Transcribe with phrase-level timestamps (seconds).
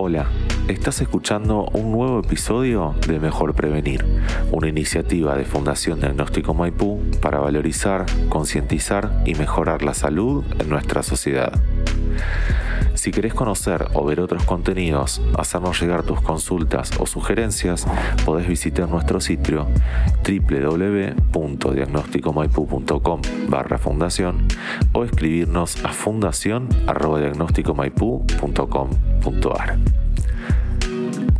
[0.00, 0.28] Hola,
[0.68, 4.04] estás escuchando un nuevo episodio de Mejor Prevenir,
[4.52, 11.02] una iniciativa de Fundación Diagnóstico Maipú para valorizar, concientizar y mejorar la salud en nuestra
[11.02, 11.52] sociedad.
[12.94, 17.86] Si querés conocer o ver otros contenidos, hacernos llegar tus consultas o sugerencias,
[18.24, 19.68] podés visitar nuestro sitio
[20.24, 24.48] www.diagnosticomaipu.com barra fundación
[24.92, 25.90] o escribirnos a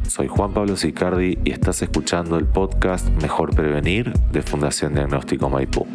[0.08, 5.86] Soy Juan Pablo Sicardi y estás escuchando el podcast Mejor Prevenir de Fundación Diagnóstico Maipú.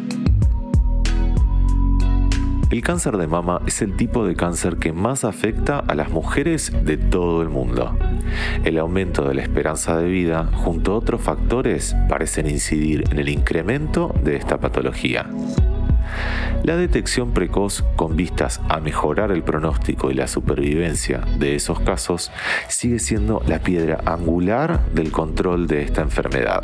[2.72, 6.72] El cáncer de mama es el tipo de cáncer que más afecta a las mujeres
[6.84, 7.96] de todo el mundo.
[8.64, 13.28] El aumento de la esperanza de vida junto a otros factores parecen incidir en el
[13.28, 15.30] incremento de esta patología.
[16.62, 22.30] La detección precoz con vistas a mejorar el pronóstico y la supervivencia de esos casos
[22.68, 26.62] sigue siendo la piedra angular del control de esta enfermedad.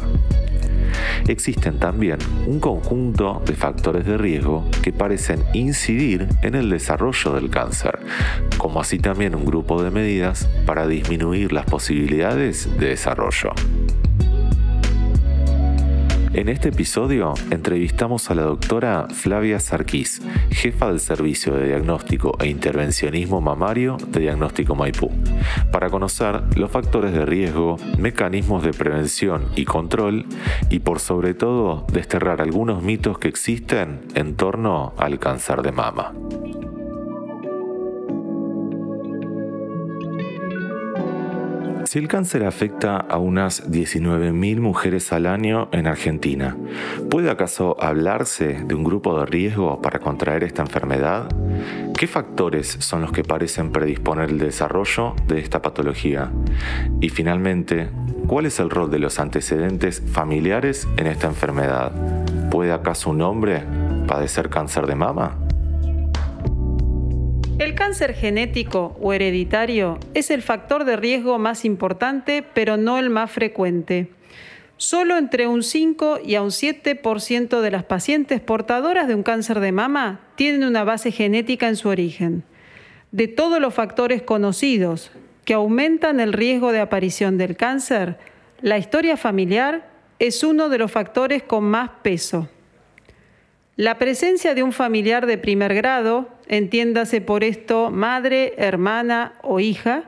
[1.29, 7.51] Existen también un conjunto de factores de riesgo que parecen incidir en el desarrollo del
[7.51, 7.98] cáncer,
[8.59, 13.53] como así también un grupo de medidas para disminuir las posibilidades de desarrollo.
[16.33, 22.47] En este episodio entrevistamos a la doctora Flavia Sarquís, jefa del Servicio de Diagnóstico e
[22.47, 25.11] Intervencionismo Mamario de Diagnóstico Maipú,
[25.73, 30.25] para conocer los factores de riesgo, mecanismos de prevención y control
[30.70, 36.12] y por sobre todo desterrar algunos mitos que existen en torno al cáncer de mama.
[41.91, 46.56] Si el cáncer afecta a unas 19.000 mujeres al año en Argentina,
[47.10, 51.28] ¿puede acaso hablarse de un grupo de riesgo para contraer esta enfermedad?
[51.98, 56.30] ¿Qué factores son los que parecen predisponer el desarrollo de esta patología?
[57.00, 57.89] Y finalmente,
[58.29, 61.90] ¿cuál es el rol de los antecedentes familiares en esta enfermedad?
[62.52, 63.64] ¿Puede acaso un hombre
[64.06, 65.49] padecer cáncer de mama?
[67.61, 73.11] El cáncer genético o hereditario es el factor de riesgo más importante, pero no el
[73.11, 74.09] más frecuente.
[74.79, 79.61] Solo entre un 5 y a un 7% de las pacientes portadoras de un cáncer
[79.61, 82.45] de mama tienen una base genética en su origen.
[83.13, 85.11] De todos los factores conocidos
[85.45, 88.17] que aumentan el riesgo de aparición del cáncer,
[88.63, 89.87] la historia familiar
[90.19, 92.48] es uno de los factores con más peso.
[93.80, 100.02] La presencia de un familiar de primer grado, entiéndase por esto madre, hermana o hija,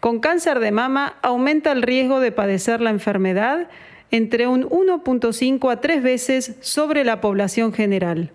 [0.00, 3.68] con cáncer de mama aumenta el riesgo de padecer la enfermedad
[4.10, 8.30] entre un 1.5 a 3 veces sobre la población general.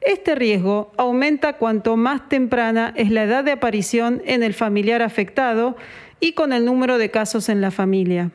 [0.00, 5.76] Este riesgo aumenta cuanto más temprana es la edad de aparición en el familiar afectado
[6.20, 8.30] y con el número de casos en la familia.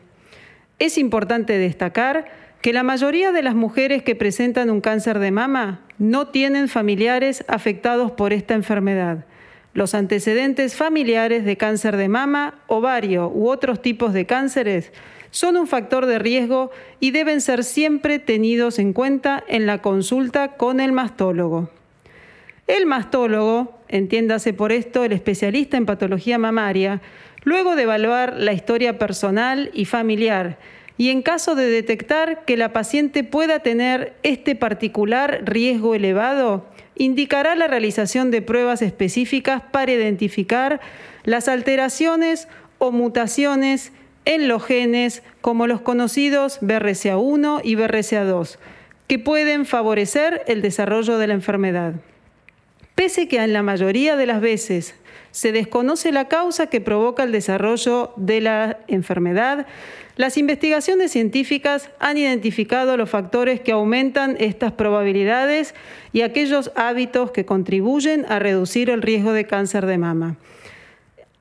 [0.80, 2.26] Es importante destacar
[2.68, 7.46] que la mayoría de las mujeres que presentan un cáncer de mama no tienen familiares
[7.48, 9.24] afectados por esta enfermedad.
[9.74, 14.92] Los antecedentes familiares de cáncer de mama, ovario u otros tipos de cánceres
[15.32, 16.70] son un factor de riesgo
[17.00, 21.70] y deben ser siempre tenidos en cuenta en la consulta con el mastólogo.
[22.68, 27.00] El mastólogo, entiéndase por esto el especialista en patología mamaria,
[27.46, 30.58] luego de evaluar la historia personal y familiar
[30.98, 36.66] y en caso de detectar que la paciente pueda tener este particular riesgo elevado,
[36.96, 40.82] indicará la realización de pruebas específicas para identificar
[41.24, 42.48] las alteraciones
[42.80, 43.92] o mutaciones
[44.26, 48.58] en los genes como los conocidos BRCA1 y BRCA2,
[49.08, 51.94] que pueden favorecer el desarrollo de la enfermedad.
[52.96, 54.96] Pese que en la mayoría de las veces
[55.38, 59.68] se desconoce la causa que provoca el desarrollo de la enfermedad,
[60.16, 65.76] las investigaciones científicas han identificado los factores que aumentan estas probabilidades
[66.12, 70.38] y aquellos hábitos que contribuyen a reducir el riesgo de cáncer de mama.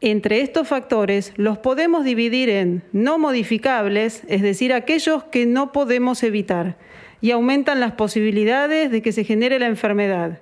[0.03, 6.23] Entre estos factores los podemos dividir en no modificables, es decir, aquellos que no podemos
[6.23, 6.77] evitar
[7.23, 10.41] y aumentan las posibilidades de que se genere la enfermedad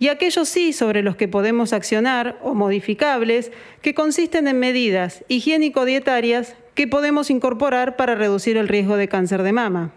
[0.00, 3.52] y aquellos sí sobre los que podemos accionar o modificables,
[3.82, 9.52] que consisten en medidas higiénico-dietarias que podemos incorporar para reducir el riesgo de cáncer de
[9.52, 9.92] mama.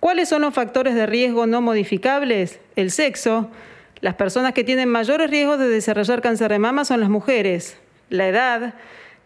[0.00, 2.58] ¿Cuáles son los factores de riesgo no modificables?
[2.74, 3.48] El sexo.
[4.00, 7.78] Las personas que tienen mayores riesgos de desarrollar cáncer de mama son las mujeres.
[8.08, 8.74] La edad,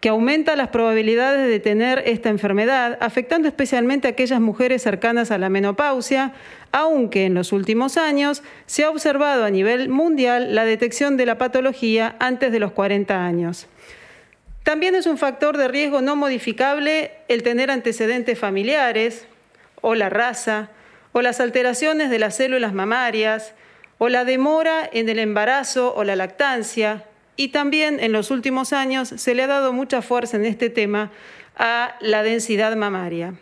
[0.04, 5.38] que aumenta las probabilidades de tener esta enfermedad, afectando especialmente a aquellas mujeres cercanas a
[5.38, 6.34] la menopausia,
[6.72, 11.38] aunque en los últimos años se ha observado a nivel mundial la detección de la
[11.38, 13.66] patología antes de los 40 años.
[14.62, 19.26] También es un factor de riesgo no modificable el tener antecedentes familiares,
[19.80, 20.68] o la raza,
[21.12, 23.54] o las alteraciones de las células mamarias,
[23.96, 27.04] o la demora en el embarazo o la lactancia.
[27.36, 31.10] Y también en los últimos años se le ha dado mucha fuerza en este tema
[31.56, 33.34] a la densidad mamaria.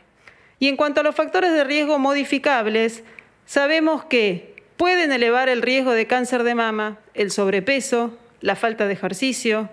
[0.58, 3.02] Y en cuanto a los factores de riesgo modificables,
[3.46, 8.94] sabemos que pueden elevar el riesgo de cáncer de mama el sobrepeso, la falta de
[8.94, 9.70] ejercicio,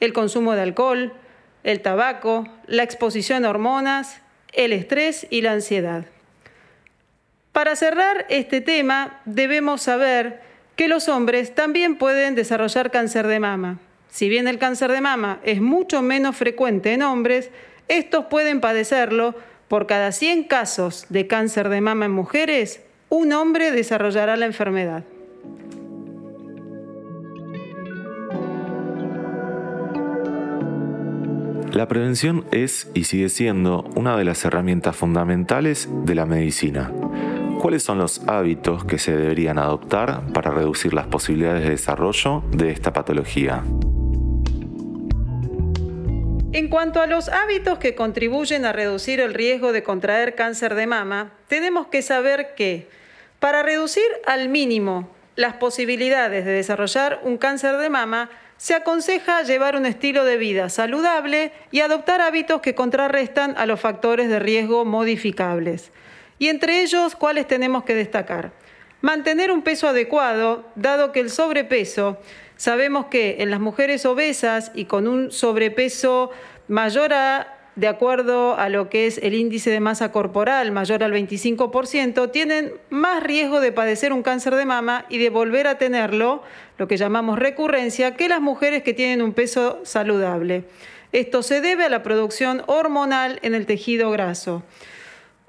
[0.00, 1.12] el consumo de alcohol,
[1.64, 4.20] el tabaco, la exposición a hormonas,
[4.52, 6.06] el estrés y la ansiedad.
[7.52, 10.42] Para cerrar este tema, debemos saber
[10.76, 13.78] que los hombres también pueden desarrollar cáncer de mama.
[14.10, 17.50] Si bien el cáncer de mama es mucho menos frecuente en hombres,
[17.88, 19.34] estos pueden padecerlo.
[19.68, 25.02] Por cada 100 casos de cáncer de mama en mujeres, un hombre desarrollará la enfermedad.
[31.72, 36.90] La prevención es y sigue siendo una de las herramientas fundamentales de la medicina.
[37.60, 42.70] ¿Cuáles son los hábitos que se deberían adoptar para reducir las posibilidades de desarrollo de
[42.70, 43.64] esta patología?
[46.52, 50.86] En cuanto a los hábitos que contribuyen a reducir el riesgo de contraer cáncer de
[50.86, 52.88] mama, tenemos que saber que
[53.40, 59.76] para reducir al mínimo las posibilidades de desarrollar un cáncer de mama, se aconseja llevar
[59.76, 64.84] un estilo de vida saludable y adoptar hábitos que contrarrestan a los factores de riesgo
[64.84, 65.92] modificables.
[66.38, 68.52] Y entre ellos, ¿cuáles tenemos que destacar?
[69.00, 72.18] Mantener un peso adecuado, dado que el sobrepeso
[72.56, 76.30] Sabemos que en las mujeres obesas y con un sobrepeso
[76.68, 81.12] mayor a de acuerdo a lo que es el índice de masa corporal mayor al
[81.12, 86.42] 25%, tienen más riesgo de padecer un cáncer de mama y de volver a tenerlo,
[86.78, 90.64] lo que llamamos recurrencia, que las mujeres que tienen un peso saludable.
[91.12, 94.62] Esto se debe a la producción hormonal en el tejido graso.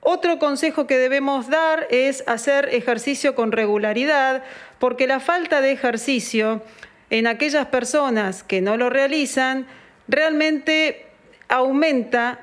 [0.01, 4.43] Otro consejo que debemos dar es hacer ejercicio con regularidad,
[4.79, 6.61] porque la falta de ejercicio
[7.09, 9.65] en aquellas personas que no lo realizan,
[10.07, 11.05] realmente
[11.47, 12.41] aumenta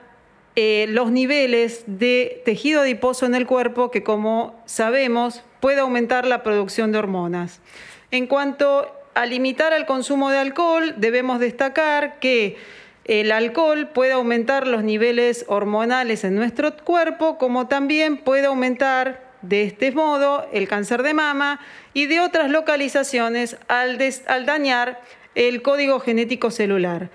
[0.57, 6.43] eh, los niveles de tejido adiposo en el cuerpo que, como sabemos, puede aumentar la
[6.43, 7.61] producción de hormonas.
[8.11, 12.57] En cuanto a limitar el consumo de alcohol, debemos destacar que
[13.05, 19.65] el alcohol puede aumentar los niveles hormonales en nuestro cuerpo, como también puede aumentar de
[19.65, 21.61] este modo el cáncer de mama
[21.93, 23.99] y de otras localizaciones al,
[24.47, 25.01] dañar
[25.35, 27.11] el código genético celular.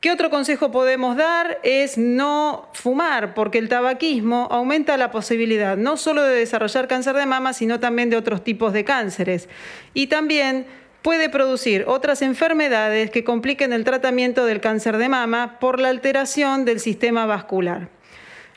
[0.00, 1.60] ¿Qué otro consejo podemos dar?
[1.62, 7.24] Es no fumar, porque el tabaquismo aumenta la posibilidad no solo de desarrollar cáncer de
[7.24, 9.48] mama, sino también de otros tipos de cánceres.
[9.94, 10.66] Y también
[11.04, 16.64] puede producir otras enfermedades que compliquen el tratamiento del cáncer de mama por la alteración
[16.64, 17.90] del sistema vascular.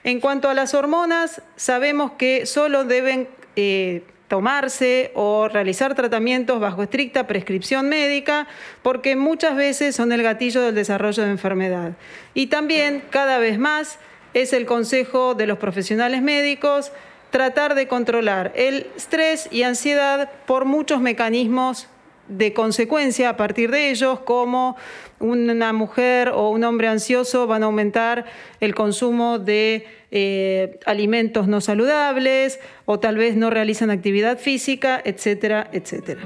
[0.06, 3.28] En cuanto a las hormonas, sabemos que solo deben
[3.58, 8.48] eh, tomarse o realizar tratamientos bajo estricta prescripción médica
[8.82, 11.98] porque muchas veces son el gatillo del desarrollo de enfermedad.
[12.34, 14.00] Y también, cada vez más,
[14.34, 16.94] es el consejo de los profesionales médicos
[17.30, 21.90] tratar de controlar el estrés y ansiedad por muchos mecanismos
[22.28, 24.76] de consecuencia a partir de ellos, como
[25.20, 28.26] una mujer o un hombre ansioso van a aumentar
[28.60, 35.70] el consumo de eh, alimentos no saludables o tal vez no realizan actividad física, etcétera,
[35.74, 36.22] etcétera.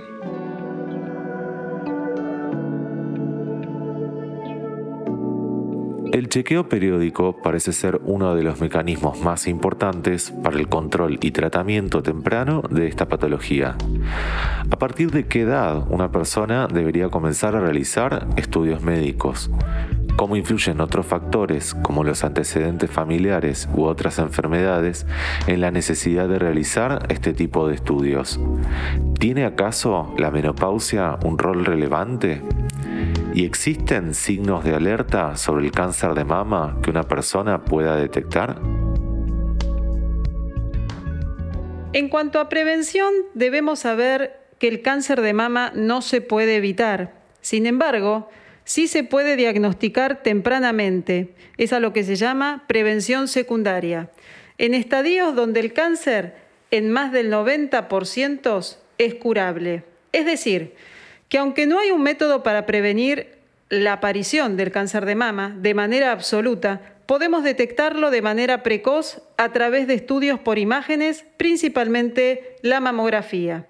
[6.12, 11.32] El chequeo periódico parece ser uno de los mecanismos más importantes para el control y
[11.32, 13.78] tratamiento temprano de esta patología.
[14.70, 19.50] ¿A partir de qué edad una persona debería comenzar a realizar estudios médicos?
[20.18, 25.06] ¿Cómo influyen otros factores como los antecedentes familiares u otras enfermedades
[25.48, 28.38] en la necesidad de realizar este tipo de estudios?
[29.18, 32.42] ¿Tiene acaso la menopausia un rol relevante?
[33.34, 38.60] ¿Y existen signos de alerta sobre el cáncer de mama que una persona pueda detectar?
[41.94, 47.14] En cuanto a prevención, debemos saber que el cáncer de mama no se puede evitar.
[47.40, 48.30] Sin embargo,
[48.66, 51.34] sí se puede diagnosticar tempranamente.
[51.58, 54.10] Es a lo que se llama prevención secundaria.
[54.58, 56.36] En estadios donde el cáncer
[56.70, 59.84] en más del 90% es curable.
[60.12, 60.76] Es decir,
[61.32, 63.38] que aunque no hay un método para prevenir
[63.70, 69.54] la aparición del cáncer de mama de manera absoluta, podemos detectarlo de manera precoz a
[69.54, 73.66] través de estudios por imágenes, principalmente la mamografía.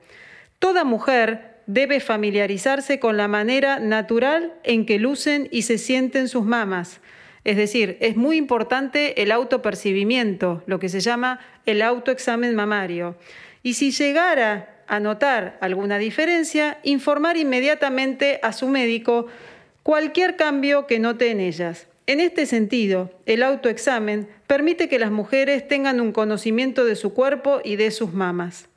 [0.57, 6.43] Toda mujer debe familiarizarse con la manera natural en que lucen y se sienten sus
[6.43, 6.99] mamas.
[7.43, 13.17] Es decir, es muy importante el autopercibimiento, lo que se llama el autoexamen mamario.
[13.61, 19.27] Y si llegara a notar alguna diferencia, informar inmediatamente a su médico
[19.83, 21.87] cualquier cambio que note en ellas.
[22.07, 27.61] En este sentido, el autoexamen permite que las mujeres tengan un conocimiento de su cuerpo
[27.63, 28.67] y de sus mamas.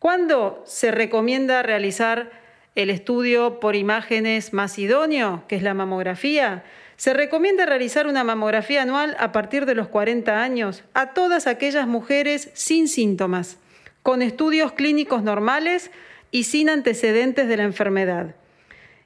[0.00, 2.32] ¿Cuándo se recomienda realizar
[2.74, 6.64] el estudio por imágenes más idóneo, que es la mamografía?
[6.96, 11.86] Se recomienda realizar una mamografía anual a partir de los 40 años a todas aquellas
[11.86, 13.58] mujeres sin síntomas,
[14.06, 15.90] con estudios clínicos normales
[16.30, 18.36] y sin antecedentes de la enfermedad.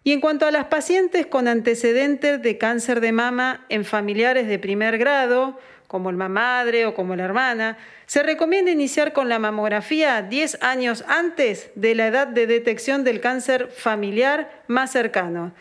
[0.05, 4.59] Y en cuanto a las pacientes con antecedentes de cáncer de mama en familiares de
[4.59, 10.21] primer grado, como el madre o como la hermana, se recomienda iniciar con la mamografía
[10.21, 15.55] 10 años antes de la edad de detección del cáncer familiar más cercano,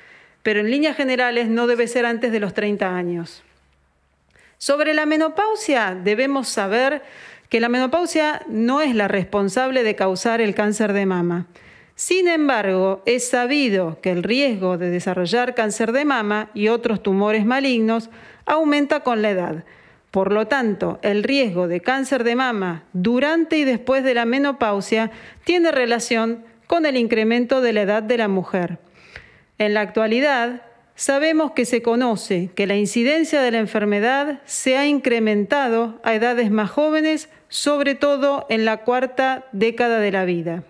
[0.43, 3.41] pero en líneas generales no debe ser antes de los 30 años.
[4.57, 7.01] Sobre la menopausia debemos saber
[7.49, 11.47] que la menopausia no es la responsable de causar el cáncer de mama.
[11.95, 17.45] Sin embargo, es sabido que el riesgo de desarrollar cáncer de mama y otros tumores
[17.45, 18.09] malignos
[18.45, 19.65] aumenta con la edad.
[20.11, 25.11] Por lo tanto, el riesgo de cáncer de mama durante y después de la menopausia
[25.43, 28.79] tiene relación con el incremento de la edad de la mujer.
[29.57, 30.61] En la actualidad,
[30.95, 36.49] sabemos que se conoce que la incidencia de la enfermedad se ha incrementado a edades
[36.49, 40.63] más jóvenes, sobre todo en la cuarta década de la vida.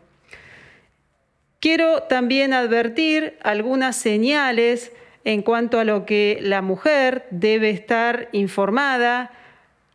[1.59, 4.93] Quiero también advertir algunas señales
[5.25, 9.31] en cuanto a lo que la mujer debe estar informada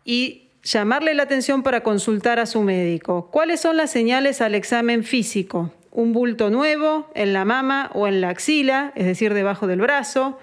[0.04, 3.30] y llamarle la atención para consultar a su médico.
[3.30, 5.72] ¿Cuáles son las señales al examen físico?
[5.90, 10.38] Un bulto nuevo en la mama o en la axila, es decir, debajo del brazo,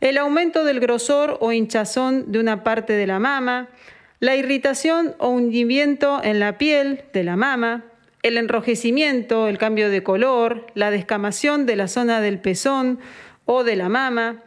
[0.00, 3.68] el aumento del grosor o hinchazón de una parte de la mama,
[4.22, 7.86] la irritación o hundimiento en la piel de la mama,
[8.22, 13.00] el enrojecimiento, el cambio de color, la descamación de la zona del pezón
[13.46, 14.44] o de la mama,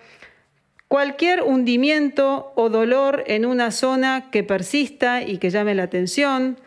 [0.87, 6.57] cualquier hundimiento o dolor en una zona que persista y que llame la atención,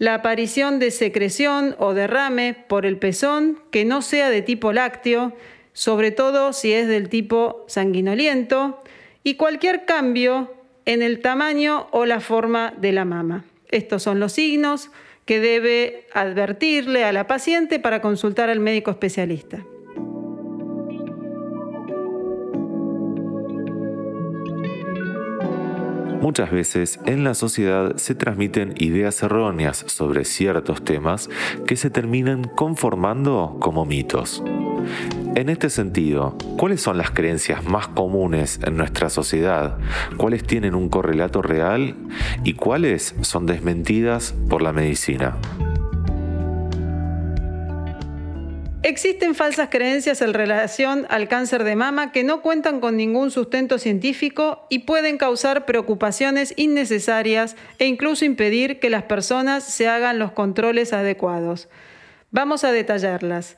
[0.00, 5.32] la aparición de secreción o derrame por el pezón que no sea de tipo lácteo,
[5.74, 8.82] sobre todo si es del tipo sanguinoliento,
[9.22, 10.57] y cualquier cambio
[10.88, 13.44] en el tamaño o la forma de la mama.
[13.68, 14.90] Estos son los signos
[15.26, 19.62] que debe advertirle a la paciente para consultar al médico especialista.
[26.22, 31.28] Muchas veces en la sociedad se transmiten ideas erróneas sobre ciertos temas
[31.66, 34.42] que se terminan conformando como mitos.
[35.38, 39.78] En este sentido, ¿cuáles son las creencias más comunes en nuestra sociedad?
[40.16, 41.94] ¿Cuáles tienen un correlato real
[42.42, 45.36] y cuáles son desmentidas por la medicina?
[48.82, 53.78] Existen falsas creencias en relación al cáncer de mama que no cuentan con ningún sustento
[53.78, 60.32] científico y pueden causar preocupaciones innecesarias e incluso impedir que las personas se hagan los
[60.32, 61.68] controles adecuados.
[62.32, 63.56] Vamos a detallarlas.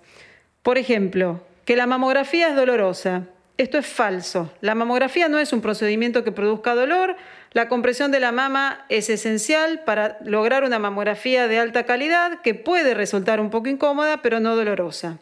[0.63, 3.29] Por ejemplo, que la mamografía es dolorosa.
[3.57, 4.53] Esto es falso.
[4.61, 7.15] La mamografía no es un procedimiento que produzca dolor.
[7.53, 12.55] La compresión de la mama es esencial para lograr una mamografía de alta calidad que
[12.55, 15.21] puede resultar un poco incómoda, pero no dolorosa.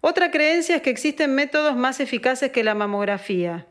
[0.00, 3.66] Otra creencia es que existen métodos más eficaces que la mamografía.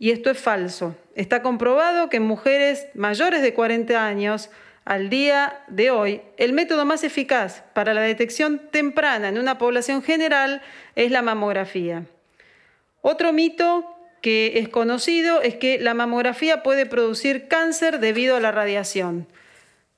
[0.00, 0.96] Y esto es falso.
[1.14, 4.50] Está comprobado que en mujeres mayores de 40 años
[4.86, 10.00] al día de hoy, el método más eficaz para la detección temprana en una población
[10.00, 10.62] general
[10.94, 12.04] es la mamografía.
[13.02, 13.84] Otro mito
[14.22, 19.26] que es conocido es que la mamografía puede producir cáncer debido a la radiación.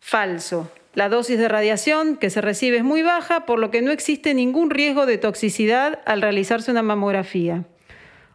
[0.00, 0.72] Falso.
[0.94, 4.32] La dosis de radiación que se recibe es muy baja, por lo que no existe
[4.32, 7.64] ningún riesgo de toxicidad al realizarse una mamografía.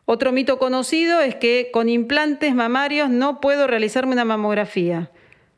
[0.05, 5.09] Otro mito conocido es que con implantes mamarios no puedo realizarme una mamografía.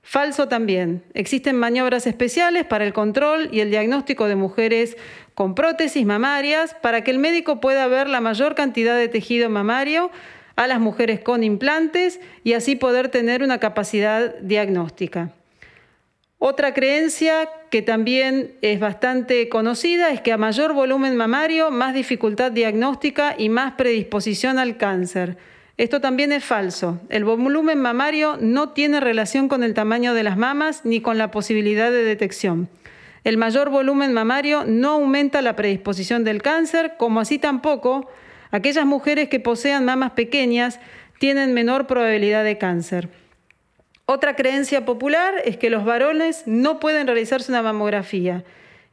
[0.07, 1.01] Falso también.
[1.15, 4.97] Existen maniobras especiales para el control y el diagnóstico de mujeres
[5.33, 10.11] con prótesis mamarias para que el médico pueda ver la mayor cantidad de tejido mamario
[10.55, 15.31] a las mujeres con implantes y así poder tener una capacidad diagnóstica.
[16.37, 22.51] Otra creencia que también es bastante conocida es que a mayor volumen mamario, más dificultad
[22.51, 25.37] diagnóstica y más predisposición al cáncer.
[25.77, 27.01] Esto también es falso.
[27.09, 31.31] El volumen mamario no tiene relación con el tamaño de las mamas ni con la
[31.31, 32.69] posibilidad de detección.
[33.25, 38.09] El mayor volumen mamario no aumenta la predisposición del cáncer, como así tampoco
[38.51, 40.79] aquellas mujeres que posean mamas pequeñas
[41.19, 43.09] tienen menor probabilidad de cáncer.
[44.05, 48.43] Otra creencia popular es que los varones no pueden realizarse una mamografía,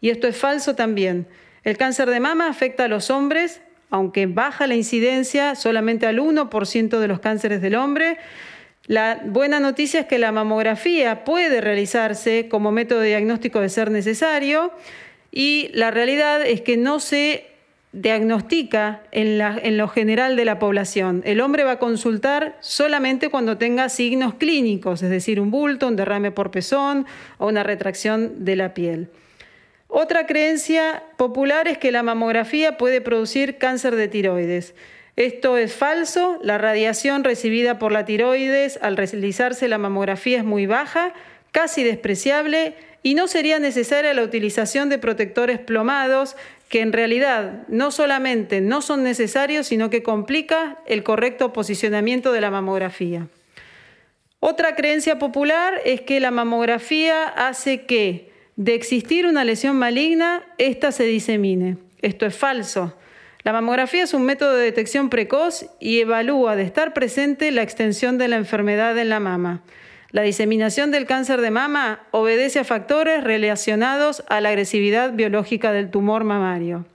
[0.01, 1.29] y esto es falso también.
[1.63, 3.61] El cáncer de mama afecta a los hombres,
[3.93, 8.17] aunque baja la incidencia solamente al 1% de los cánceres del hombre.
[8.87, 13.91] La buena noticia es que la mamografía puede realizarse como método de diagnóstico de ser
[13.91, 14.73] necesario
[15.31, 17.47] y la realidad es que no se
[17.93, 21.21] diagnostica en, lo general de la población.
[21.27, 25.97] El hombre va a consultar solamente cuando tenga signos clínicos, es decir, un bulto, un
[25.97, 27.05] derrame por pezón
[27.37, 29.11] o una retracción de la piel.
[29.95, 34.75] Otra creencia popular es que la mamografía puede producir cáncer de tiroides.
[35.17, 40.65] Esto es falso, la radiación recibida por la tiroides al realizarse la mamografía es muy
[40.65, 41.13] baja,
[41.51, 46.37] casi despreciable y no sería necesaria la utilización de protectores plomados
[46.71, 52.41] que en realidad no solamente no son necesarios, sino que complica el correcto posicionamiento de
[52.41, 53.29] la mamografía.
[54.41, 58.32] Otra creencia popular es que la mamografía hace que
[58.65, 61.79] de existir una lesión maligna, ésta se disemine.
[62.01, 62.97] Esto es falso.
[63.43, 68.19] La mamografía es un método de detección precoz y evalúa de estar presente la extensión
[68.19, 69.63] de la enfermedad en la mama.
[70.13, 75.91] La diseminación del cáncer de mama obedece a factores relacionados a la agresividad biológica del
[75.91, 76.87] tumor mamario.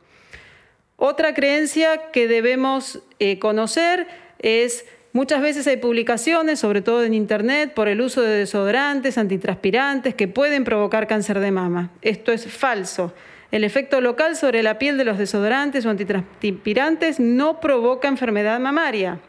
[0.96, 4.08] Otra creencia que debemos eh, conocer
[4.40, 10.14] es Muchas veces hay publicaciones, sobre todo en Internet, por el uso de desodorantes, antitranspirantes,
[10.16, 11.92] que pueden provocar cáncer de mama.
[12.02, 13.14] Esto es falso.
[13.50, 19.20] El efecto local sobre la piel de los desodorantes o antitranspirantes no provoca enfermedad mamaria.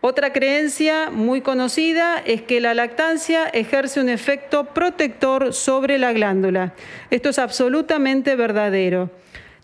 [0.00, 6.74] Otra creencia muy conocida es que la lactancia ejerce un efecto protector sobre la glándula.
[7.10, 9.10] Esto es absolutamente verdadero,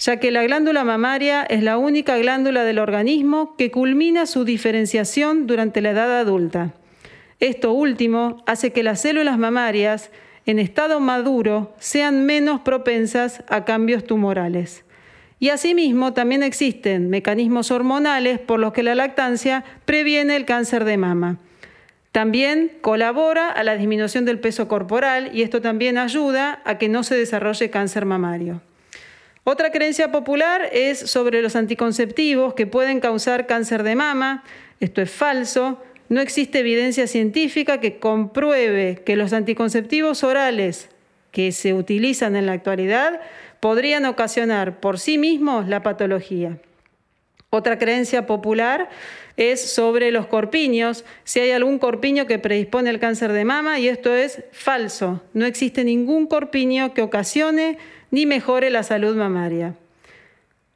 [0.00, 5.46] ya que la glándula mamaria es la única glándula del organismo que culmina su diferenciación
[5.46, 6.72] durante la edad adulta.
[7.38, 10.10] Esto último hace que las células mamarias
[10.46, 14.84] en estado maduro sean menos propensas a cambios tumorales.
[15.38, 20.96] Y asimismo también existen mecanismos hormonales por los que la lactancia previene el cáncer de
[20.96, 21.38] mama.
[22.12, 27.04] También colabora a la disminución del peso corporal y esto también ayuda a que no
[27.04, 28.62] se desarrolle cáncer mamario.
[29.52, 34.44] Otra creencia popular es sobre los anticonceptivos que pueden causar cáncer de mama.
[34.78, 35.82] Esto es falso.
[36.08, 40.88] No existe evidencia científica que compruebe que los anticonceptivos orales
[41.32, 43.22] que se utilizan en la actualidad
[43.58, 46.58] podrían ocasionar por sí mismos la patología.
[47.52, 48.88] Otra creencia popular
[49.36, 53.88] es sobre los corpiños, si hay algún corpiño que predispone al cáncer de mama y
[53.88, 55.20] esto es falso.
[55.34, 57.78] No existe ningún corpiño que ocasione
[58.10, 59.74] ni mejore la salud mamaria.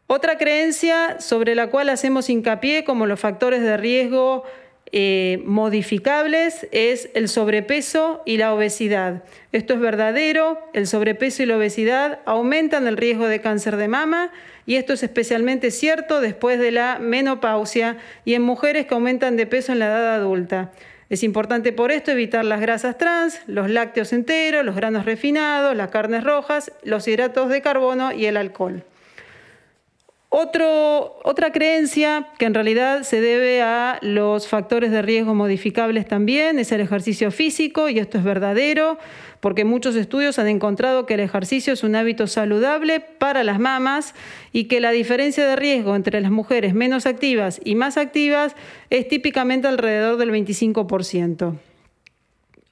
[0.07, 4.45] Otra creencia sobre la cual hacemos hincapié como los factores de riesgo
[4.93, 9.25] eh, modificables es el sobrepeso y la obesidad.
[9.51, 14.31] Esto es verdadero, el sobrepeso y la obesidad aumentan el riesgo de cáncer de mama
[14.67, 19.47] y esto es especialmente cierto después de la menopausia y en mujeres que aumentan de
[19.47, 20.71] peso en la edad adulta.
[21.09, 25.91] Es importante por esto evitar las grasas trans, los lácteos enteros, los granos refinados, las
[25.91, 28.85] carnes rojas, los hidratos de carbono y el alcohol
[30.37, 36.73] otra creencia que en realidad se debe a los factores de riesgo modificables también es
[36.73, 38.99] el ejercicio físico y esto es verdadero
[39.39, 44.15] porque muchos estudios han encontrado que el ejercicio es un hábito saludable para las mamas
[44.53, 48.57] y que la diferencia de riesgo entre las mujeres menos activas y más activas
[48.91, 51.55] es típicamente alrededor del 25%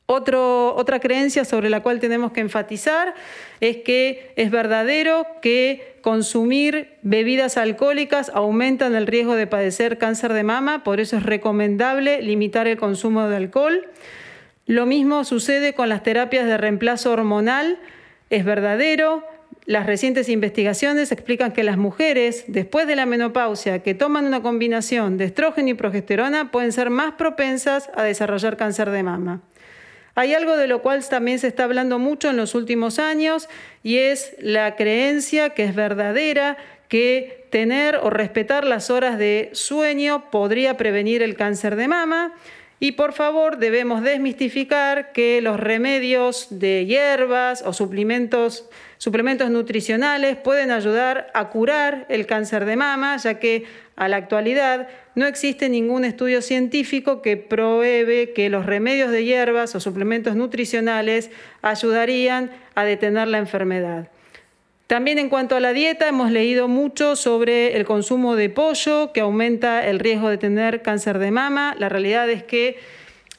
[0.07, 3.15] otra creencia sobre la cual tenemos que enfatizar
[3.61, 10.43] es que es verdadero que consumir bebidas alcohólicas aumentan el riesgo de padecer cáncer de
[10.43, 13.89] mama, por eso es recomendable limitar el consumo de alcohol.
[14.67, 17.79] Lo mismo sucede con las terapias de reemplazo hormonal,
[18.31, 19.25] es verdadero.
[19.65, 25.19] Las recientes investigaciones explican que las mujeres, después de la menopausia, que toman una combinación
[25.19, 29.43] de estrógeno y progesterona, pueden ser más propensas a desarrollar cáncer de mama.
[30.15, 33.49] Hay algo de lo cual también se está hablando mucho en los últimos años
[33.83, 40.31] y es la creencia que es verdadera que tener o respetar las horas de sueño
[40.31, 42.35] podría prevenir el cáncer de mama.
[42.81, 48.69] Y por favor, debemos desmistificar que los remedios de hierbas o suplementos,
[49.03, 53.65] suplementos nutricionales pueden ayudar a curar el cáncer de mama, ya que
[53.97, 54.87] a la actualidad
[55.17, 61.33] no existe ningún estudio científico que pruebe que los remedios de hierbas o suplementos nutricionales
[61.63, 64.09] ayudarían a detener la enfermedad.
[64.87, 69.23] También en cuanto a la dieta, hemos leído mucho sobre el consumo de pollo, que
[69.23, 71.75] aumenta el riesgo de tener cáncer de mama.
[71.77, 72.79] La realidad es que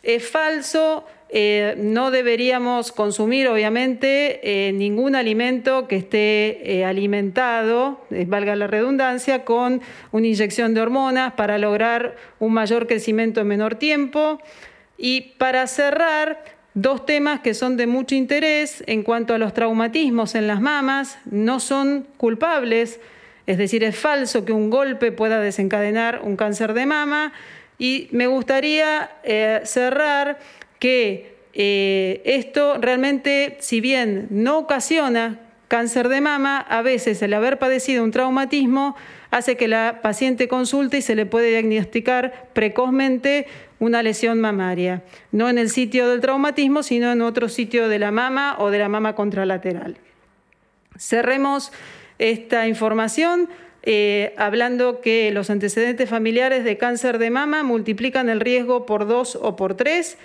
[0.02, 1.08] es falso.
[1.36, 9.44] Eh, no deberíamos consumir, obviamente, eh, ningún alimento que esté eh, alimentado, valga la redundancia,
[9.44, 14.40] con una inyección de hormonas para lograr un mayor crecimiento en menor tiempo.
[14.96, 20.34] Y para cerrar, Dos temas que son de mucho interés en cuanto a los traumatismos
[20.34, 23.00] en las mamas, no son culpables,
[23.46, 27.32] es decir, es falso que un golpe pueda desencadenar un cáncer de mama.
[27.78, 29.12] Y me gustaría
[29.66, 30.40] cerrar
[30.84, 37.58] que eh, esto realmente, si bien no ocasiona cáncer de mama, a veces el haber
[37.58, 38.98] padecido un traumatismo
[39.32, 43.48] hace que la paciente consulte y se le puede diagnosticar precozmente
[43.80, 48.12] una lesión mamaria, no en el sitio del traumatismo, sino en otro sitio de la
[48.12, 49.96] mama o de la mama contralateral.
[50.98, 51.72] Cerremos
[52.20, 53.48] esta información
[53.84, 59.38] eh, hablando que los antecedentes familiares de cáncer de mama multiplican el riesgo por dos
[59.42, 60.18] o por tres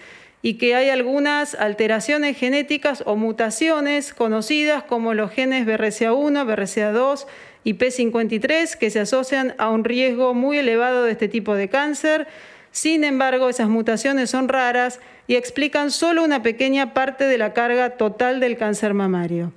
[0.43, 7.27] y que hay algunas alteraciones genéticas o mutaciones conocidas como los genes BRCA1, BRCA2
[7.65, 12.29] y P53 que se asocian a un riesgo muy elevado de este tipo de cáncer
[12.71, 17.91] sin embargo, esas mutaciones son raras y explican solo una pequeña parte de la carga
[17.91, 19.53] total del cáncer mamario.